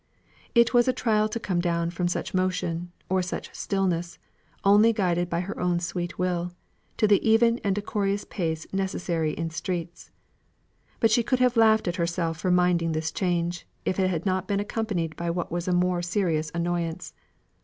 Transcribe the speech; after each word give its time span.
It 0.55 0.73
was 0.73 0.87
a 0.87 0.93
trial 0.93 1.29
to 1.29 1.39
come 1.39 1.59
down 1.61 1.91
from 1.91 2.07
such 2.07 2.33
motion 2.33 2.91
or 3.07 3.21
such 3.21 3.53
stillness, 3.53 4.17
only 4.63 4.93
guided 4.93 5.29
by 5.29 5.41
her 5.41 5.59
own 5.59 5.79
sweet 5.79 6.17
will, 6.17 6.53
to 6.97 7.05
the 7.07 7.21
even 7.23 7.59
and 7.59 7.75
decorous 7.75 8.25
pace 8.27 8.65
necessary 8.73 9.33
in 9.33 9.51
streets. 9.51 10.09
But 10.99 11.11
she 11.11 11.21
could 11.21 11.37
have 11.37 11.55
laughed 11.55 11.87
at 11.87 11.97
herself 11.97 12.39
for 12.39 12.49
minding 12.49 12.93
this 12.93 13.11
change, 13.11 13.67
if 13.85 13.99
it 13.99 14.09
had 14.09 14.25
not 14.25 14.47
been 14.47 14.59
accompanied 14.59 15.15
by 15.15 15.29
what 15.29 15.51
was 15.51 15.67
a 15.67 15.71
more 15.71 16.01
serious 16.01 16.49
annoyance. 16.55 17.13